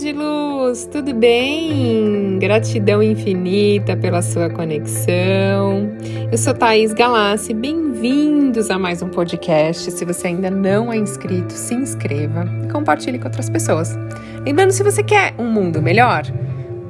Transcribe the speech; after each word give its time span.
de 0.00 0.12
luz, 0.12 0.86
tudo 0.92 1.14
bem? 1.14 2.38
Gratidão 2.38 3.02
infinita 3.02 3.96
pela 3.96 4.20
sua 4.20 4.50
conexão. 4.50 5.90
Eu 6.30 6.36
sou 6.36 6.52
Thaís 6.52 6.92
Galassi, 6.92 7.54
bem-vindos 7.54 8.70
a 8.70 8.78
mais 8.78 9.00
um 9.00 9.08
podcast. 9.08 9.90
Se 9.90 10.04
você 10.04 10.28
ainda 10.28 10.50
não 10.50 10.92
é 10.92 10.98
inscrito, 10.98 11.54
se 11.54 11.74
inscreva 11.74 12.44
e 12.62 12.70
compartilhe 12.70 13.18
com 13.18 13.24
outras 13.24 13.48
pessoas. 13.48 13.96
Lembrando, 14.44 14.72
se 14.72 14.82
você 14.82 15.02
quer 15.02 15.34
um 15.38 15.50
mundo 15.50 15.80
melhor, 15.80 16.24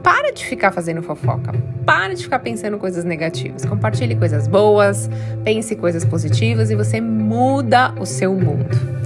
para 0.02 0.32
de 0.32 0.44
ficar 0.44 0.72
fazendo 0.72 1.00
fofoca, 1.00 1.52
para 1.84 2.12
de 2.12 2.24
ficar 2.24 2.40
pensando 2.40 2.76
coisas 2.76 3.04
negativas. 3.04 3.64
Compartilhe 3.64 4.16
coisas 4.16 4.48
boas, 4.48 5.08
pense 5.44 5.76
coisas 5.76 6.04
positivas 6.04 6.72
e 6.72 6.74
você 6.74 7.00
muda 7.00 7.94
o 8.00 8.04
seu 8.04 8.34
mundo. 8.34 8.96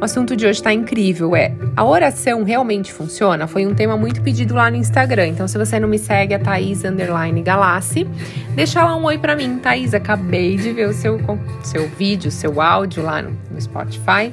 O 0.00 0.04
assunto 0.04 0.36
de 0.36 0.46
hoje 0.46 0.60
está 0.60 0.72
incrível, 0.72 1.34
é 1.34 1.52
a 1.74 1.84
oração 1.84 2.44
realmente 2.44 2.92
funciona? 2.92 3.48
Foi 3.48 3.66
um 3.66 3.74
tema 3.74 3.96
muito 3.96 4.22
pedido 4.22 4.54
lá 4.54 4.70
no 4.70 4.76
Instagram. 4.76 5.26
Então, 5.26 5.48
se 5.48 5.58
você 5.58 5.80
não 5.80 5.88
me 5.88 5.98
segue, 5.98 6.34
é 6.34 6.38
Thaís 6.38 6.84
Underline 6.84 7.42
Galassi. 7.42 8.06
Deixa 8.54 8.84
lá 8.84 8.94
um 8.94 9.02
oi 9.02 9.18
para 9.18 9.34
mim, 9.34 9.58
Thaís. 9.58 9.94
Acabei 9.94 10.56
de 10.56 10.72
ver 10.72 10.88
o 10.88 10.92
seu, 10.92 11.18
seu 11.64 11.88
vídeo, 11.88 12.30
seu 12.30 12.60
áudio 12.60 13.02
lá 13.02 13.20
no, 13.20 13.36
no 13.50 13.60
Spotify. 13.60 14.32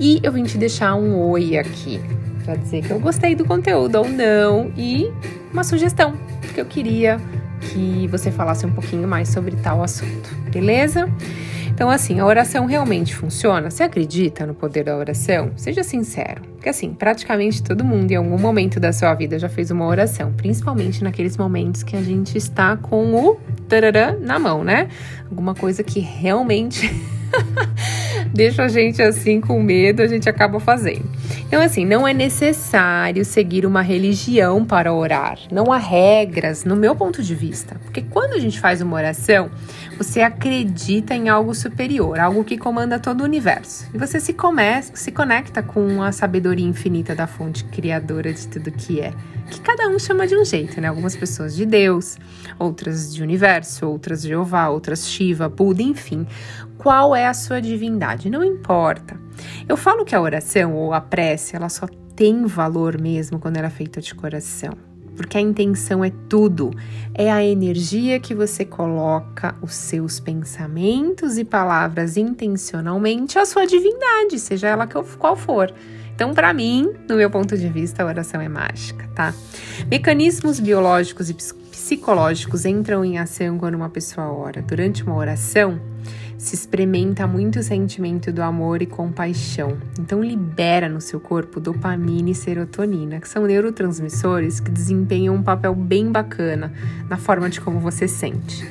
E 0.00 0.18
eu 0.24 0.32
vim 0.32 0.42
te 0.42 0.58
deixar 0.58 0.96
um 0.96 1.16
oi 1.20 1.56
aqui 1.56 2.00
para 2.44 2.56
dizer 2.56 2.82
que 2.82 2.90
eu 2.90 2.98
gostei 2.98 3.36
do 3.36 3.44
conteúdo 3.44 3.98
ou 3.98 4.08
não 4.08 4.72
e 4.76 5.12
uma 5.52 5.62
sugestão 5.62 6.14
que 6.52 6.60
eu 6.60 6.66
queria 6.66 7.20
que 7.60 8.06
você 8.08 8.30
falasse 8.30 8.66
um 8.66 8.72
pouquinho 8.72 9.06
mais 9.06 9.28
sobre 9.28 9.56
tal 9.56 9.82
assunto, 9.82 10.34
beleza? 10.50 11.08
Então, 11.76 11.90
assim, 11.90 12.18
a 12.20 12.24
oração 12.24 12.64
realmente 12.64 13.14
funciona? 13.14 13.70
Você 13.70 13.82
acredita 13.82 14.46
no 14.46 14.54
poder 14.54 14.84
da 14.84 14.96
oração? 14.96 15.50
Seja 15.56 15.84
sincero. 15.84 16.40
Porque, 16.54 16.70
assim, 16.70 16.94
praticamente 16.94 17.62
todo 17.62 17.84
mundo 17.84 18.10
em 18.10 18.14
algum 18.14 18.38
momento 18.38 18.80
da 18.80 18.94
sua 18.94 19.12
vida 19.12 19.38
já 19.38 19.46
fez 19.46 19.70
uma 19.70 19.84
oração, 19.84 20.32
principalmente 20.32 21.04
naqueles 21.04 21.36
momentos 21.36 21.82
que 21.82 21.94
a 21.94 22.02
gente 22.02 22.38
está 22.38 22.78
com 22.78 23.14
o 23.14 23.36
tararã 23.68 24.16
na 24.18 24.38
mão, 24.38 24.64
né? 24.64 24.88
Alguma 25.30 25.54
coisa 25.54 25.82
que 25.82 26.00
realmente 26.00 26.90
deixa 28.32 28.64
a 28.64 28.68
gente 28.68 29.02
assim 29.02 29.40
com 29.40 29.62
medo, 29.62 30.02
a 30.02 30.06
gente 30.06 30.28
acaba 30.28 30.60
fazendo. 30.60 31.04
Então, 31.46 31.62
assim, 31.62 31.84
não 31.84 32.06
é 32.06 32.12
necessário 32.12 33.24
seguir 33.24 33.64
uma 33.64 33.82
religião 33.82 34.64
para 34.64 34.92
orar. 34.92 35.38
Não 35.50 35.72
há 35.72 35.78
regras, 35.78 36.64
no 36.64 36.74
meu 36.74 36.94
ponto 36.94 37.22
de 37.22 37.34
vista. 37.34 37.76
Porque 37.84 38.02
quando 38.02 38.32
a 38.32 38.38
gente 38.38 38.58
faz 38.58 38.80
uma 38.80 38.96
oração, 38.96 39.50
você 39.96 40.20
acredita 40.22 41.14
em 41.14 41.28
algo 41.28 41.54
superior, 41.54 42.18
algo 42.18 42.44
que 42.44 42.58
comanda 42.58 42.98
todo 42.98 43.20
o 43.20 43.24
universo. 43.24 43.88
E 43.94 43.98
você 43.98 44.18
se, 44.18 44.32
começa, 44.32 44.96
se 44.96 45.12
conecta 45.12 45.62
com 45.62 46.02
a 46.02 46.12
sabedoria 46.12 46.66
infinita 46.66 47.14
da 47.14 47.26
fonte 47.26 47.64
criadora 47.64 48.32
de 48.32 48.46
tudo 48.48 48.70
que 48.70 49.00
é. 49.00 49.12
Que 49.50 49.60
cada 49.60 49.88
um 49.88 49.98
chama 49.98 50.26
de 50.26 50.36
um 50.36 50.44
jeito, 50.44 50.80
né? 50.80 50.88
Algumas 50.88 51.14
pessoas 51.14 51.54
de 51.54 51.64
Deus, 51.64 52.16
outras 52.58 53.14
de 53.14 53.22
universo, 53.22 53.86
outras 53.86 54.22
de 54.22 54.28
Jeová, 54.28 54.68
outras 54.68 55.08
Shiva, 55.08 55.48
Buda, 55.48 55.82
enfim. 55.82 56.26
Qual 56.78 57.14
é 57.14 57.26
a 57.26 57.34
sua 57.34 57.60
divindade? 57.60 58.30
Não 58.30 58.44
importa. 58.44 59.18
Eu 59.68 59.76
falo 59.76 60.04
que 60.04 60.14
a 60.14 60.20
oração 60.20 60.74
ou 60.74 60.92
a 60.92 61.00
prece, 61.00 61.56
ela 61.56 61.68
só 61.68 61.86
tem 62.14 62.46
valor 62.46 63.00
mesmo 63.00 63.38
quando 63.38 63.56
ela 63.56 63.66
é 63.66 63.70
feita 63.70 64.00
de 64.00 64.14
coração. 64.14 64.72
Porque 65.16 65.38
a 65.38 65.40
intenção 65.40 66.04
é 66.04 66.12
tudo. 66.28 66.70
É 67.14 67.32
a 67.32 67.44
energia 67.44 68.20
que 68.20 68.34
você 68.34 68.64
coloca 68.64 69.54
os 69.62 69.74
seus 69.74 70.20
pensamentos 70.20 71.38
e 71.38 71.44
palavras 71.44 72.16
intencionalmente 72.16 73.38
à 73.38 73.46
sua 73.46 73.66
divindade, 73.66 74.38
seja 74.38 74.68
ela 74.68 74.86
qual 74.86 75.36
for. 75.36 75.72
Então, 76.14 76.32
para 76.32 76.52
mim, 76.54 76.92
no 77.08 77.16
meu 77.16 77.30
ponto 77.30 77.58
de 77.58 77.68
vista, 77.68 78.02
a 78.02 78.06
oração 78.06 78.40
é 78.40 78.48
mágica, 78.48 79.06
tá? 79.14 79.34
Mecanismos 79.90 80.58
biológicos 80.58 81.28
e 81.28 81.34
psicológicos 81.34 82.64
entram 82.64 83.04
em 83.04 83.18
ação 83.18 83.58
quando 83.58 83.74
uma 83.74 83.90
pessoa 83.90 84.32
ora. 84.32 84.62
Durante 84.62 85.02
uma 85.02 85.14
oração, 85.14 85.78
se 86.38 86.54
experimenta 86.54 87.26
muito 87.26 87.58
o 87.58 87.62
sentimento 87.62 88.32
do 88.32 88.42
amor 88.42 88.82
e 88.82 88.86
compaixão. 88.86 89.76
Então 89.98 90.22
libera 90.22 90.88
no 90.88 91.00
seu 91.00 91.18
corpo 91.18 91.60
dopamina 91.60 92.30
e 92.30 92.34
serotonina, 92.34 93.20
que 93.20 93.28
são 93.28 93.46
neurotransmissores 93.46 94.60
que 94.60 94.70
desempenham 94.70 95.34
um 95.34 95.42
papel 95.42 95.74
bem 95.74 96.10
bacana 96.10 96.72
na 97.08 97.16
forma 97.16 97.48
de 97.48 97.60
como 97.60 97.80
você 97.80 98.06
sente. 98.06 98.66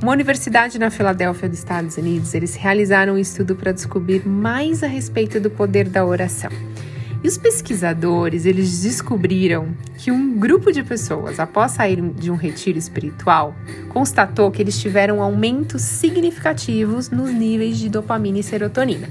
Uma 0.00 0.12
universidade 0.12 0.78
na 0.78 0.90
Filadélfia 0.90 1.48
dos 1.48 1.58
Estados 1.58 1.96
Unidos, 1.96 2.32
eles 2.32 2.54
realizaram 2.54 3.14
um 3.14 3.18
estudo 3.18 3.56
para 3.56 3.72
descobrir 3.72 4.26
mais 4.26 4.84
a 4.84 4.86
respeito 4.86 5.40
do 5.40 5.50
poder 5.50 5.88
da 5.88 6.04
oração. 6.04 6.50
E 7.22 7.26
os 7.26 7.36
pesquisadores, 7.36 8.46
eles 8.46 8.82
descobriram 8.82 9.68
que 9.96 10.12
um 10.12 10.38
grupo 10.38 10.70
de 10.70 10.84
pessoas, 10.84 11.40
após 11.40 11.72
sair 11.72 12.00
de 12.00 12.30
um 12.30 12.36
retiro 12.36 12.78
espiritual, 12.78 13.56
constatou 13.88 14.50
que 14.52 14.62
eles 14.62 14.80
tiveram 14.80 15.20
aumentos 15.20 15.82
significativos 15.82 17.10
nos 17.10 17.32
níveis 17.32 17.76
de 17.76 17.88
dopamina 17.88 18.38
e 18.38 18.42
serotonina. 18.42 19.08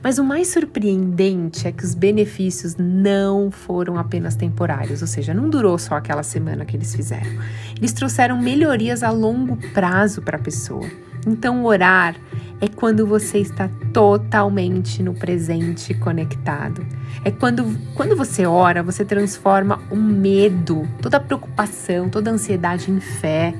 Mas 0.00 0.18
o 0.18 0.24
mais 0.24 0.46
surpreendente 0.48 1.66
é 1.66 1.72
que 1.72 1.84
os 1.84 1.94
benefícios 1.94 2.76
não 2.78 3.50
foram 3.50 3.98
apenas 3.98 4.36
temporários, 4.36 5.02
ou 5.02 5.08
seja, 5.08 5.34
não 5.34 5.50
durou 5.50 5.76
só 5.76 5.96
aquela 5.96 6.22
semana 6.22 6.64
que 6.64 6.76
eles 6.76 6.94
fizeram. 6.94 7.30
Eles 7.76 7.92
trouxeram 7.92 8.40
melhorias 8.40 9.02
a 9.02 9.10
longo 9.10 9.56
prazo 9.74 10.22
para 10.22 10.36
a 10.36 10.40
pessoa. 10.40 10.88
Então, 11.26 11.64
orar 11.64 12.14
é 12.60 12.68
quando 12.68 13.06
você 13.06 13.38
está 13.38 13.70
totalmente 13.92 15.02
no 15.02 15.14
presente 15.14 15.94
conectado. 15.94 16.84
É 17.24 17.30
quando, 17.30 17.78
quando 17.94 18.16
você 18.16 18.46
ora, 18.46 18.82
você 18.82 19.04
transforma 19.04 19.80
o 19.90 19.96
medo, 19.96 20.86
toda 21.00 21.18
a 21.18 21.20
preocupação, 21.20 22.08
toda 22.08 22.30
a 22.30 22.34
ansiedade 22.34 22.90
em 22.90 23.00
fé. 23.00 23.54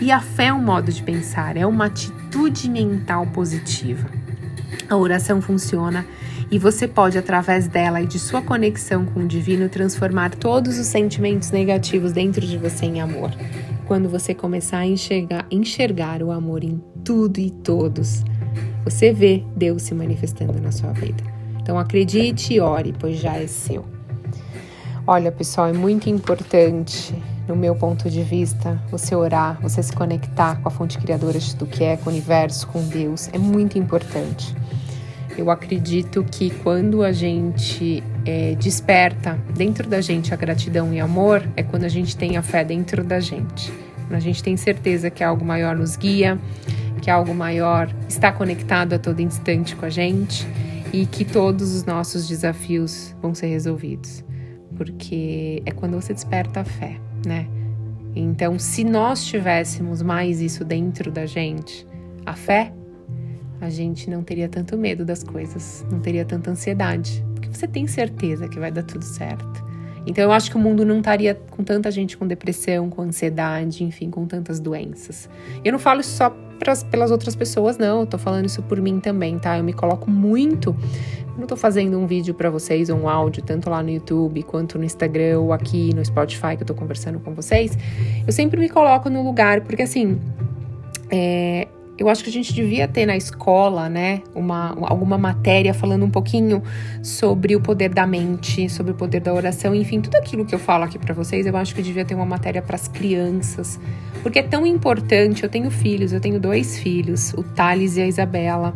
E 0.00 0.10
a 0.10 0.20
fé 0.20 0.46
é 0.46 0.52
um 0.52 0.62
modo 0.62 0.92
de 0.92 1.02
pensar, 1.02 1.56
é 1.56 1.66
uma 1.66 1.86
atitude 1.86 2.68
mental 2.70 3.26
positiva. 3.26 4.08
A 4.88 4.96
oração 4.96 5.40
funciona 5.40 6.04
e 6.50 6.58
você 6.58 6.86
pode, 6.86 7.18
através 7.18 7.66
dela 7.66 8.00
e 8.00 8.06
de 8.06 8.18
sua 8.18 8.42
conexão 8.42 9.04
com 9.04 9.20
o 9.20 9.26
divino, 9.26 9.68
transformar 9.68 10.30
todos 10.34 10.78
os 10.78 10.86
sentimentos 10.86 11.50
negativos 11.50 12.12
dentro 12.12 12.46
de 12.46 12.56
você 12.56 12.86
em 12.86 13.00
amor. 13.00 13.30
Quando 13.86 14.08
você 14.08 14.34
começar 14.34 14.78
a 14.78 14.86
enxergar, 14.86 15.46
enxergar 15.50 16.22
o 16.22 16.30
amor 16.30 16.64
em 16.64 16.82
tudo 17.04 17.38
e 17.38 17.50
todos, 17.50 18.24
você 18.84 19.12
vê 19.12 19.42
Deus 19.56 19.82
se 19.82 19.94
manifestando 19.94 20.60
na 20.60 20.70
sua 20.70 20.92
vida. 20.92 21.24
Então 21.60 21.78
acredite 21.78 22.54
e 22.54 22.60
ore, 22.60 22.94
pois 22.98 23.16
já 23.18 23.36
é 23.36 23.46
seu. 23.46 23.84
Olha, 25.06 25.32
pessoal, 25.32 25.68
é 25.68 25.72
muito 25.72 26.08
importante, 26.08 27.14
no 27.48 27.56
meu 27.56 27.74
ponto 27.74 28.08
de 28.08 28.22
vista, 28.22 28.80
você 28.90 29.14
orar, 29.14 29.58
você 29.60 29.82
se 29.82 29.92
conectar 29.92 30.56
com 30.60 30.68
a 30.68 30.70
fonte 30.70 30.98
criadora 30.98 31.38
de 31.38 31.56
tudo 31.56 31.70
que 31.70 31.84
é, 31.84 31.96
com 31.96 32.08
o 32.08 32.12
universo, 32.12 32.66
com 32.68 32.82
Deus. 32.86 33.28
É 33.32 33.38
muito 33.38 33.78
importante. 33.78 34.54
Eu 35.36 35.50
acredito 35.50 36.24
que 36.24 36.50
quando 36.50 37.02
a 37.02 37.12
gente 37.12 38.02
é, 38.24 38.54
desperta 38.54 39.38
dentro 39.54 39.88
da 39.88 40.00
gente 40.00 40.32
a 40.32 40.36
gratidão 40.36 40.94
e 40.94 41.00
amor, 41.00 41.42
é 41.56 41.62
quando 41.62 41.84
a 41.84 41.88
gente 41.88 42.16
tem 42.16 42.36
a 42.36 42.42
fé 42.42 42.64
dentro 42.64 43.02
da 43.02 43.20
gente. 43.20 43.72
Quando 44.06 44.14
a 44.14 44.20
gente 44.20 44.42
tem 44.42 44.56
certeza 44.56 45.10
que 45.10 45.24
algo 45.24 45.44
maior 45.44 45.74
nos 45.74 45.96
guia, 45.96 46.38
que 47.04 47.10
algo 47.10 47.34
maior 47.34 47.94
está 48.08 48.32
conectado 48.32 48.94
a 48.94 48.98
todo 48.98 49.20
instante 49.20 49.76
com 49.76 49.84
a 49.84 49.90
gente 49.90 50.48
e 50.90 51.04
que 51.04 51.22
todos 51.22 51.74
os 51.74 51.84
nossos 51.84 52.26
desafios 52.26 53.14
vão 53.20 53.34
ser 53.34 53.48
resolvidos. 53.48 54.24
Porque 54.74 55.62
é 55.66 55.70
quando 55.70 56.00
você 56.00 56.14
desperta 56.14 56.60
a 56.60 56.64
fé, 56.64 56.98
né? 57.26 57.46
Então, 58.16 58.58
se 58.58 58.84
nós 58.84 59.22
tivéssemos 59.22 60.00
mais 60.00 60.40
isso 60.40 60.64
dentro 60.64 61.12
da 61.12 61.26
gente, 61.26 61.86
a 62.24 62.34
fé, 62.34 62.72
a 63.60 63.68
gente 63.68 64.08
não 64.08 64.22
teria 64.22 64.48
tanto 64.48 64.78
medo 64.78 65.04
das 65.04 65.22
coisas, 65.22 65.84
não 65.90 66.00
teria 66.00 66.24
tanta 66.24 66.50
ansiedade, 66.52 67.22
porque 67.34 67.50
você 67.50 67.68
tem 67.68 67.86
certeza 67.86 68.48
que 68.48 68.58
vai 68.58 68.72
dar 68.72 68.82
tudo 68.82 69.04
certo. 69.04 69.62
Então 70.06 70.24
eu 70.24 70.32
acho 70.32 70.50
que 70.50 70.56
o 70.56 70.60
mundo 70.60 70.86
não 70.86 70.98
estaria 70.98 71.34
com 71.34 71.62
tanta 71.62 71.90
gente 71.90 72.16
com 72.16 72.26
depressão, 72.26 72.88
com 72.88 73.02
ansiedade, 73.02 73.84
enfim, 73.84 74.10
com 74.10 74.26
tantas 74.26 74.58
doenças. 74.58 75.28
Eu 75.62 75.72
não 75.72 75.78
falo 75.78 76.00
isso 76.00 76.16
só 76.16 76.30
pelas 76.90 77.10
outras 77.10 77.34
pessoas, 77.34 77.76
não, 77.78 78.00
eu 78.00 78.06
tô 78.06 78.18
falando 78.18 78.46
isso 78.46 78.62
por 78.62 78.80
mim 78.80 79.00
também, 79.00 79.38
tá? 79.38 79.58
Eu 79.58 79.64
me 79.64 79.72
coloco 79.72 80.10
muito. 80.10 80.74
Eu 81.34 81.40
não 81.40 81.46
tô 81.46 81.56
fazendo 81.56 81.98
um 81.98 82.06
vídeo 82.06 82.32
para 82.34 82.48
vocês, 82.48 82.88
um 82.90 83.08
áudio, 83.08 83.42
tanto 83.42 83.68
lá 83.68 83.82
no 83.82 83.90
YouTube 83.90 84.42
quanto 84.44 84.78
no 84.78 84.84
Instagram 84.84 85.40
ou 85.40 85.52
aqui 85.52 85.92
no 85.94 86.04
Spotify 86.04 86.56
que 86.56 86.62
eu 86.62 86.66
tô 86.66 86.74
conversando 86.74 87.18
com 87.20 87.34
vocês. 87.34 87.76
Eu 88.26 88.32
sempre 88.32 88.58
me 88.58 88.68
coloco 88.68 89.10
no 89.10 89.22
lugar, 89.22 89.62
porque 89.62 89.82
assim, 89.82 90.20
é, 91.10 91.68
eu 91.96 92.08
acho 92.08 92.24
que 92.24 92.30
a 92.30 92.32
gente 92.32 92.52
devia 92.52 92.88
ter 92.88 93.06
na 93.06 93.16
escola, 93.16 93.88
né, 93.88 94.22
uma, 94.34 94.74
alguma 94.88 95.16
matéria 95.16 95.72
falando 95.72 96.04
um 96.04 96.10
pouquinho 96.10 96.62
sobre 97.02 97.54
o 97.54 97.60
poder 97.60 97.88
da 97.90 98.06
mente, 98.06 98.68
sobre 98.68 98.92
o 98.92 98.94
poder 98.94 99.20
da 99.20 99.32
oração, 99.32 99.74
enfim, 99.74 100.00
tudo 100.00 100.16
aquilo 100.16 100.44
que 100.44 100.54
eu 100.54 100.58
falo 100.58 100.84
aqui 100.84 100.98
para 100.98 101.14
vocês, 101.14 101.46
eu 101.46 101.56
acho 101.56 101.74
que 101.74 101.82
devia 101.82 102.04
ter 102.04 102.14
uma 102.14 102.26
matéria 102.26 102.60
para 102.60 102.74
as 102.74 102.88
crianças, 102.88 103.78
porque 104.22 104.40
é 104.40 104.42
tão 104.42 104.66
importante. 104.66 105.42
Eu 105.44 105.48
tenho 105.48 105.70
filhos, 105.70 106.12
eu 106.12 106.20
tenho 106.20 106.40
dois 106.40 106.78
filhos, 106.78 107.32
o 107.34 107.42
Thales 107.42 107.96
e 107.96 108.02
a 108.02 108.06
Isabela, 108.06 108.74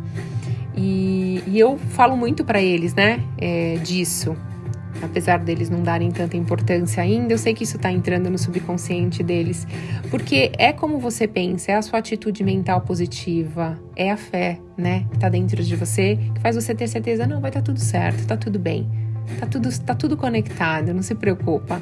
e, 0.77 1.43
e 1.47 1.59
eu 1.59 1.77
falo 1.77 2.17
muito 2.17 2.45
para 2.45 2.63
eles, 2.63 2.95
né, 2.95 3.21
é, 3.37 3.79
disso, 3.83 4.37
apesar 5.03 5.39
deles 5.39 5.71
não 5.71 5.83
darem 5.83 6.11
tanta 6.11 6.37
importância 6.37 7.03
ainda, 7.03 7.33
eu 7.33 7.39
sei 7.39 7.55
que 7.55 7.65
isso 7.65 7.77
está 7.77 7.91
entrando 7.91 8.31
no 8.31 8.39
subconsciente 8.39 9.23
deles, 9.23 9.67
porque 10.11 10.53
é 10.59 10.73
como 10.73 10.99
você 10.99 11.27
pensa, 11.27 11.73
é 11.73 11.75
a 11.77 11.83
sua 11.83 11.99
atitude 11.99 12.43
mental 12.43 12.81
positiva, 12.81 13.79
é 13.97 14.11
a 14.11 14.17
fé, 14.17 14.59
né, 14.77 15.07
que 15.11 15.19
tá 15.19 15.29
dentro 15.29 15.63
de 15.63 15.77
você, 15.77 16.19
que 16.35 16.41
faz 16.41 16.57
você 16.57 16.75
ter 16.75 16.89
certeza, 16.89 17.27
não, 17.27 17.41
vai 17.41 17.51
estar 17.51 17.61
tá 17.61 17.67
tudo 17.67 17.81
certo, 17.81 18.27
tá 18.27 18.37
tudo 18.37 18.59
bem, 18.59 18.89
tá 19.39 19.47
tudo, 19.47 19.69
tá 19.81 19.95
tudo 19.95 20.17
conectado, 20.17 20.93
não 20.93 21.03
se 21.03 21.15
preocupa. 21.15 21.81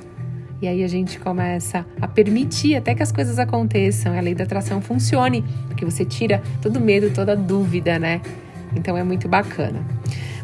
E 0.60 0.66
aí 0.66 0.82
a 0.82 0.88
gente 0.88 1.18
começa 1.18 1.84
a 2.00 2.08
permitir 2.08 2.76
até 2.76 2.94
que 2.94 3.02
as 3.02 3.12
coisas 3.12 3.38
aconteçam, 3.38 4.16
a 4.16 4.20
lei 4.20 4.34
da 4.34 4.44
atração 4.44 4.80
funcione, 4.80 5.44
porque 5.66 5.84
você 5.84 6.02
tira 6.02 6.42
todo 6.62 6.80
medo, 6.80 7.10
toda 7.10 7.36
dúvida, 7.36 7.98
né? 7.98 8.22
Então 8.74 8.96
é 8.96 9.02
muito 9.02 9.28
bacana. 9.28 9.84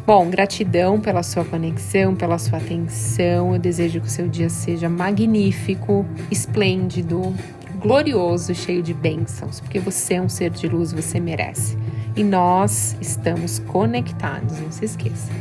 Bom, 0.05 0.29
gratidão 0.29 0.99
pela 0.99 1.23
sua 1.23 1.45
conexão, 1.45 2.13
pela 2.13 2.37
sua 2.37 2.57
atenção. 2.57 3.53
Eu 3.53 3.59
desejo 3.59 4.01
que 4.01 4.07
o 4.07 4.09
seu 4.09 4.27
dia 4.27 4.49
seja 4.49 4.89
magnífico, 4.89 6.05
esplêndido, 6.29 7.33
glorioso, 7.79 8.53
cheio 8.53 8.83
de 8.83 8.93
bênçãos, 8.93 9.61
porque 9.61 9.79
você 9.79 10.15
é 10.15 10.21
um 10.21 10.27
ser 10.27 10.49
de 10.49 10.67
luz, 10.67 10.91
você 10.91 11.21
merece. 11.21 11.77
E 12.17 12.23
nós 12.23 12.97
estamos 12.99 13.59
conectados, 13.59 14.59
não 14.59 14.73
se 14.73 14.83
esqueça. 14.83 15.31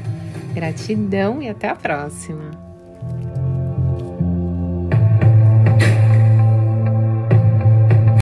Gratidão 0.55 1.43
e 1.43 1.49
até 1.49 1.69
a 1.69 1.75
próxima. 1.75 2.72